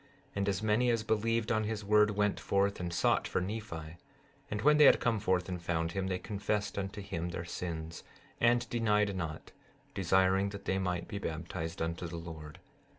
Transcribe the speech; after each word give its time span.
And 0.35 0.49
as 0.49 0.63
many 0.63 0.89
as 0.89 1.03
believed 1.03 1.51
on 1.51 1.65
his 1.65 1.85
word 1.85 2.09
went 2.17 2.39
forth 2.39 2.79
and 2.79 2.91
sought 2.91 3.27
for 3.27 3.39
Nephi; 3.39 3.97
and 4.49 4.59
when 4.63 4.77
they 4.77 4.85
had 4.85 4.99
come 4.99 5.19
forth 5.19 5.47
and 5.47 5.61
found 5.61 5.91
him 5.91 6.07
they 6.07 6.17
confessed 6.17 6.75
unto 6.79 7.01
him 7.03 7.29
their 7.29 7.45
sins 7.45 8.03
and 8.39 8.67
denied 8.71 9.15
not, 9.15 9.51
desiring 9.93 10.49
that 10.49 10.65
they 10.65 10.79
might 10.79 11.07
be 11.07 11.19
baptized 11.19 11.83
unto 11.83 12.07
the 12.07 12.17
Lord. 12.17 12.57